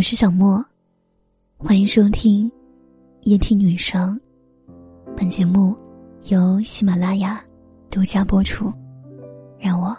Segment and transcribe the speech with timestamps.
[0.00, 0.64] 我是小莫，
[1.58, 2.50] 欢迎收听
[3.24, 4.18] 夜听女生。
[5.14, 5.76] 本节目
[6.30, 7.44] 由喜马拉雅
[7.90, 8.72] 独家播出。
[9.58, 9.94] 让我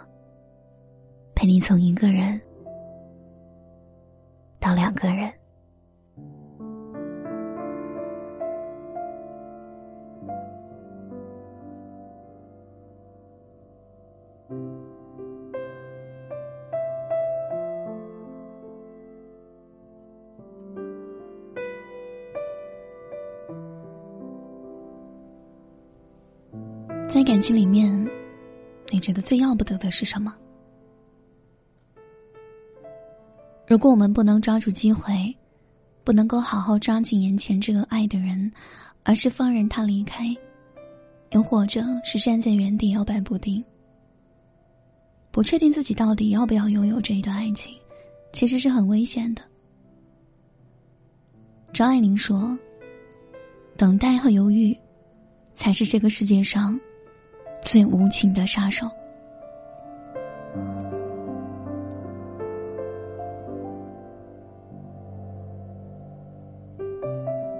[1.36, 2.40] 陪你从一个人
[4.58, 5.32] 到两个人。
[27.12, 27.94] 在感情里面，
[28.90, 30.34] 你觉得最要不得的是什么？
[33.66, 35.12] 如果我们不能抓住机会，
[36.04, 38.50] 不能够好好抓紧眼前这个爱的人，
[39.02, 40.34] 而是放任他离开，
[41.32, 43.62] 又或者是站在原地摇摆不定，
[45.30, 47.74] 不确定自己到底要不要拥有这一段爱情，
[48.32, 49.42] 其实是很危险的。
[51.74, 52.58] 张爱玲说
[53.76, 54.74] ：“等待和犹豫，
[55.52, 56.80] 才是这个世界上。”
[57.62, 58.86] 最无情的杀手，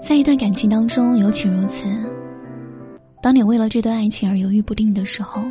[0.00, 1.88] 在一段感情当中尤其如此。
[3.22, 5.42] 当你为了这段爱情而犹豫不定的时候，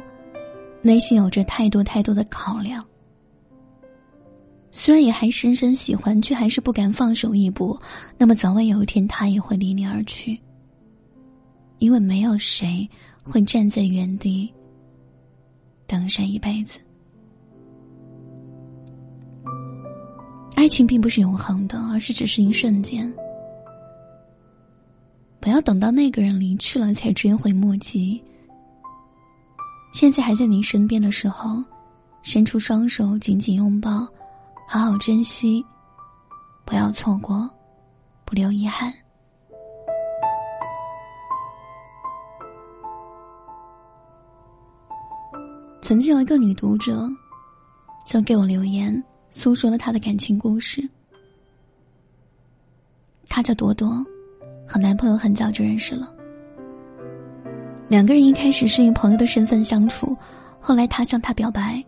[0.82, 2.86] 内心有着太多太多的考量。
[4.74, 7.82] 虽然也还深深喜欢，却还是不敢放手一搏。
[8.18, 10.40] 那么早晚有一天，他也会离你而去。
[11.80, 12.88] 因为没有谁
[13.24, 14.52] 会站在原地
[15.88, 16.80] 等上一辈子。
[20.56, 23.12] 爱情并不是永恒的，而是只是一瞬间。
[25.40, 28.24] 不要等到那个人离去了才追悔莫及。
[29.92, 31.64] 现在还在你身边的时候，
[32.22, 34.08] 伸出双手紧紧拥抱，
[34.68, 35.66] 好好珍惜，
[36.64, 37.50] 不要错过，
[38.24, 38.94] 不留遗憾。
[45.92, 47.06] 曾经有一个女读者，
[48.06, 50.82] 就给我留言，诉说了她的感情故事。
[53.28, 54.02] 她叫朵朵，
[54.66, 56.10] 和男朋友很早就认识了。
[57.90, 60.16] 两个人一开始是以朋友的身份相处，
[60.62, 61.84] 后来他向她表白。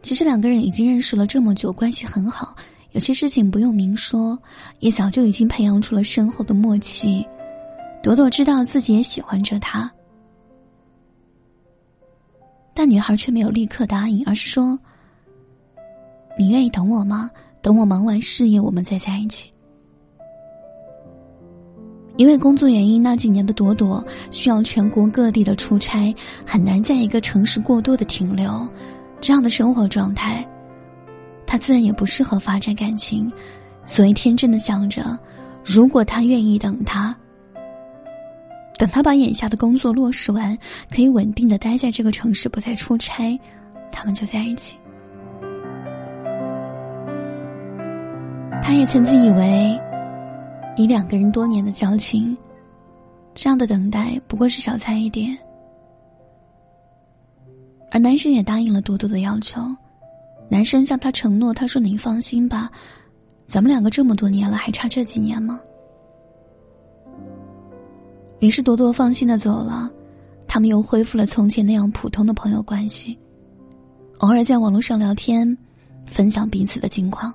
[0.00, 2.56] 其实两个人已经认识了这么久，关系很好，
[2.92, 4.38] 有些事情不用明说，
[4.78, 7.22] 也早就已经培养出了深厚的默契。
[8.02, 9.92] 朵朵知道自己也喜欢着他。
[12.82, 14.76] 但女孩却没有立刻答应，而是说
[16.36, 17.30] ：“你愿意等我吗？
[17.60, 19.52] 等我忙完事业，我们再在一起。”
[22.18, 26.12] 因为工作原因，那几年的朵朵需要全国各地的出差，
[26.44, 28.66] 很难在一个城市过多的停留。
[29.20, 30.44] 这样的生活状态，
[31.46, 33.32] 她自然也不适合发展感情，
[33.84, 35.16] 所以天真的想着，
[35.64, 37.16] 如果他愿意等他。
[38.82, 40.58] 等他把眼下的工作落实完，
[40.90, 43.38] 可以稳定的待在这个城市，不再出差，
[43.92, 44.76] 他们就在一起。
[48.60, 49.80] 他也曾经以为，
[50.76, 52.36] 以两个人多年的交情，
[53.34, 55.28] 这样的等待不过是小菜一碟。
[57.92, 59.60] 而男生也答应了多多的要求，
[60.48, 62.68] 男生向他承诺：“他说你放心吧，
[63.46, 65.60] 咱们两个这么多年了，还差这几年吗？”
[68.42, 69.88] 于是朵朵放心的走了，
[70.48, 73.16] 他们又恢复了从前那样普通的朋友关系，
[74.18, 75.56] 偶尔在网络上聊天，
[76.08, 77.32] 分享彼此的近况。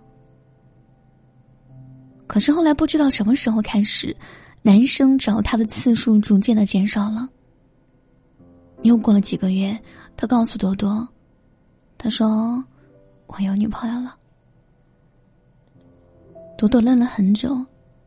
[2.27, 4.13] 可是后来不知道什么时候开始，
[4.61, 7.29] 男生找她的次数逐渐的减少了。
[8.81, 9.79] 又过了几个月，
[10.17, 11.07] 他告诉朵朵，
[11.97, 12.61] 他说
[13.27, 14.13] ：“我有女朋友了。”
[16.59, 17.57] 朵朵愣了很久，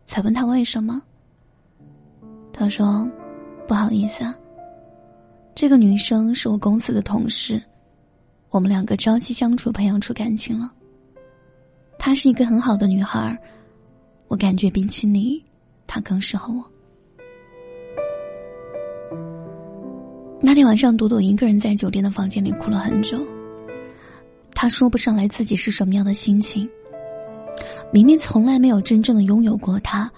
[0.04, 1.02] 才问他为什么。
[2.60, 3.08] 他说
[3.66, 4.36] ：“不好意思啊，
[5.54, 7.58] 这个女生是我公司的同事，
[8.50, 10.70] 我们两个朝夕相处，培养出感情了。
[11.98, 13.34] 她是一个很好的女孩，
[14.28, 15.42] 我感觉比起你，
[15.86, 16.62] 她更适合我。”
[20.38, 23.18] 那天晚上，朵朵一个人在酒店的房间里哭了很久。
[24.54, 26.68] 她说不上来自己是什么样的心情，
[27.90, 30.12] 明明从来没有真正的拥有过他。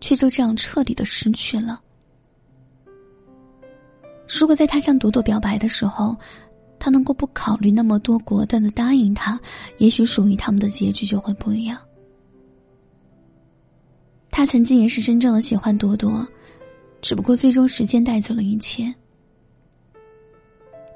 [0.00, 1.80] 却就这样彻底的失去了。
[4.38, 6.16] 如果在他向朵朵表白的时候，
[6.78, 9.40] 他能够不考虑那么多，果断的答应他，
[9.78, 11.78] 也许属于他们的结局就会不一样。
[14.30, 16.26] 他曾经也是真正的喜欢朵朵，
[17.00, 18.94] 只不过最终时间带走了一切。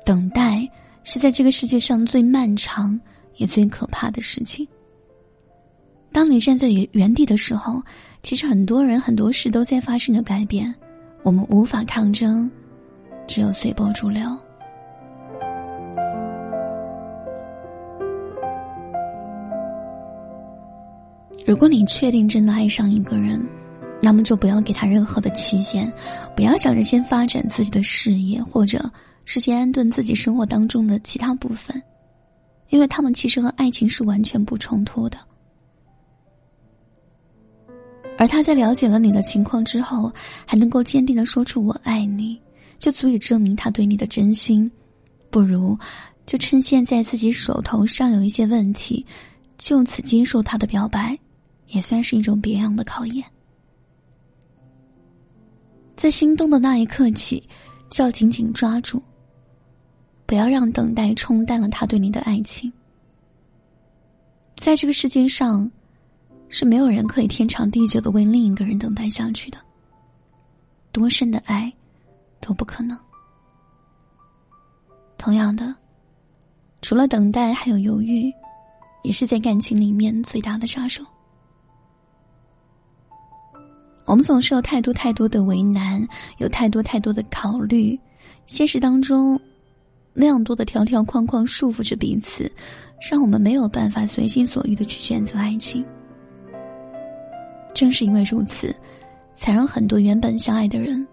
[0.05, 0.69] 等待
[1.03, 3.01] 是在这个世界上最漫长
[3.37, 4.67] 也最可怕的事情。
[6.13, 7.83] 当你站在原原地的时候，
[8.23, 10.73] 其实很多人很多事都在发生着改变，
[11.23, 12.51] 我们无法抗争，
[13.27, 14.23] 只有随波逐流。
[21.47, 23.41] 如果你确定真的爱上一个人，
[24.01, 25.91] 那么就不要给他任何的期限，
[26.37, 28.79] 不要想着先发展自己的事业，或者
[29.25, 31.83] 是先安顿自己生活当中的其他部分，
[32.69, 35.17] 因为他们其实和爱情是完全不冲突的。
[38.23, 40.09] 而他在了解了你的情况之后，
[40.47, 42.41] 还能够坚定的说出“我爱你”，
[42.79, 44.71] 就足以证明他对你的真心。
[45.29, 45.77] 不如，
[46.25, 49.05] 就趁现在自己手头上有一些问题，
[49.59, 51.19] 就此接受他的表白。
[51.71, 53.25] 也算是一种别样的考验。
[55.97, 57.43] 在心动的那一刻起，
[57.91, 59.03] 就要紧紧抓住，
[60.27, 62.73] 不要让等待冲淡了他对你的爱情。
[64.59, 65.69] 在这个世界上，
[66.55, 69.57] 是没有人可以天长地久的为另一个人等待下去的，
[70.93, 71.73] 多深的爱
[72.43, 72.97] 都不可能。
[75.17, 75.75] 同样的，
[76.83, 78.31] 除了等待，还有犹豫，
[79.03, 81.03] 也是在感情里面最大的杀手。
[84.05, 86.07] 我们总是有太多太多的为难，
[86.37, 87.99] 有太多太多的考虑，
[88.45, 89.41] 现实当中
[90.13, 92.53] 那样多的条条框框束缚着彼此，
[93.11, 95.83] 让我们没有办法随心所欲的去选择爱情。
[97.75, 98.75] 正是因为如此，
[99.37, 101.07] 才让很多原本相爱的人，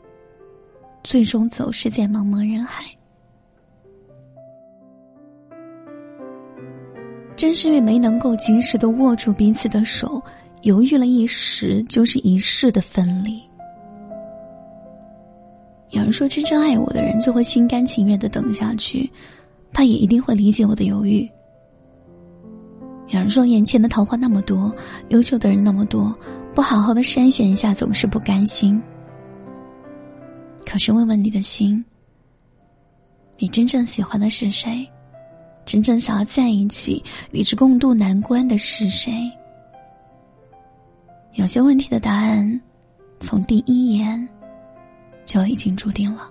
[1.04, 2.84] 最终走失在茫茫人海。
[7.36, 10.22] 正是因为没能够及时的握住彼此的手。
[10.64, 13.42] 犹豫了一时，就是一世的分离。
[15.92, 19.10] 有人说，真正爱我的人就会心甘情愿的等下去，
[19.72, 21.26] 他也一定会理解我的犹豫。
[23.10, 24.74] 有人说，眼前的桃花那么多，
[25.10, 26.16] 优秀的人那么多，
[26.54, 28.82] 不好好的筛选一下，总是不甘心。
[30.64, 31.84] 可是，问问你的心，
[33.38, 34.88] 你真正喜欢的是谁？
[35.66, 39.12] 真正想要在一起与之共度难关的是谁？
[41.34, 42.62] 有些问题的答案，
[43.20, 44.30] 从第一眼
[45.26, 46.30] 就已经注定了。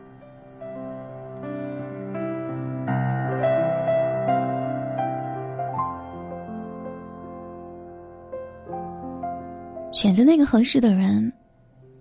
[9.99, 11.33] 选择那个合适的人，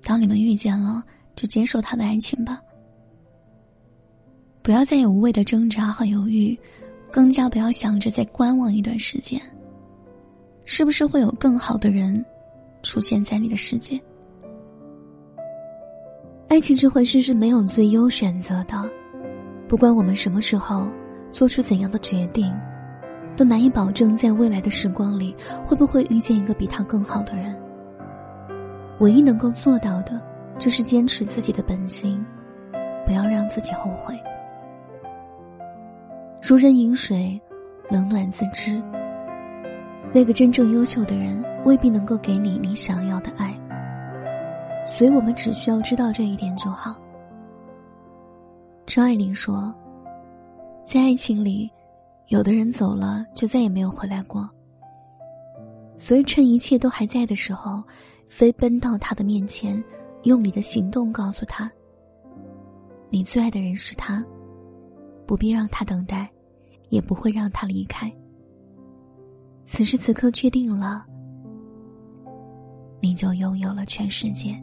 [0.03, 1.03] 当你们遇见了，
[1.35, 2.61] 就接受他的爱情吧。
[4.61, 6.55] 不要再有无谓的挣扎和犹豫，
[7.11, 9.41] 更加不要想着再观望一段时间。
[10.63, 12.23] 是不是会有更好的人？
[12.83, 13.99] 出现在你的世界。
[16.49, 18.88] 爱情这回事是没有最优选择的，
[19.67, 20.88] 不管我们什么时候
[21.31, 22.53] 做出怎样的决定，
[23.35, 25.35] 都难以保证在未来的时光里
[25.65, 27.59] 会不会遇见一个比他更好的人。
[28.99, 30.19] 唯一能够做到的，
[30.57, 32.25] 就是坚持自己的本心，
[33.05, 34.19] 不要让自己后悔。
[36.41, 37.39] 如人饮水，
[37.89, 38.81] 冷暖自知。
[40.13, 43.53] 那个真正优秀的人未必能够给你你想要的爱，
[44.88, 46.95] 所以我们只需要知道这一点就好。
[48.85, 49.75] 张爱玲说
[50.85, 51.69] ：“在爱情里，
[52.29, 54.49] 有的人走了就再也没有回来过。
[55.97, 57.83] 所以趁一切都还在的时候，
[58.27, 59.83] 飞奔到他的面前，
[60.23, 61.71] 用你的行动告诉他：
[63.09, 64.23] 你最爱的人是他，
[65.25, 66.30] 不必让他等待，
[66.90, 68.11] 也不会让他离开。”
[69.66, 71.06] 此时此刻确定了，
[73.01, 74.57] 你就拥有了全世界。